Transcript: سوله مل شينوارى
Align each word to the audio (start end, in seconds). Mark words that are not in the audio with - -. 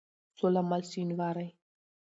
سوله 0.37 0.61
مل 0.69 0.83
شينوارى 0.91 1.47